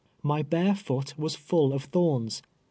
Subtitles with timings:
[0.23, 2.41] My bare foot was full of thorns.